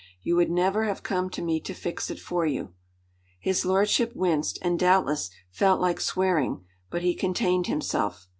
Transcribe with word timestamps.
You 0.23 0.35
would 0.37 0.49
never 0.49 0.85
have 0.85 1.03
come 1.03 1.29
to 1.29 1.43
me 1.43 1.59
to 1.59 1.75
fix 1.75 2.09
it 2.09 2.19
for 2.19 2.43
you." 2.43 2.73
His 3.39 3.65
lordship 3.65 4.15
winced, 4.15 4.57
and, 4.63 4.79
doubtless, 4.79 5.29
felt 5.51 5.79
like 5.79 6.01
swearing, 6.01 6.65
but 6.89 7.03
he 7.03 7.13
contained 7.13 7.67
himself. 7.67 8.27